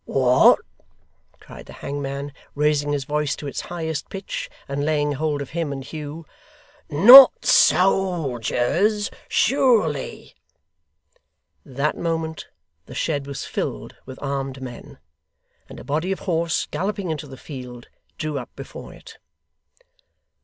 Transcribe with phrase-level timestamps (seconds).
[0.05, 0.57] 'What!'
[1.39, 5.71] cried the hangman, raising his voice to its highest pitch, and laying hold of him
[5.71, 6.25] and Hugh.
[6.89, 10.33] 'Not SOLDIERS, surely!'
[11.63, 12.47] That moment,
[12.87, 14.97] the shed was filled with armed men;
[15.69, 17.87] and a body of horse, galloping into the field,
[18.17, 19.17] drew up before it.